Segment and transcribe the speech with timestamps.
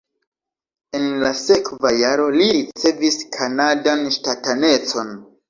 [0.99, 5.15] En la sekva jaro li ricevis kanadan ŝtatanecon.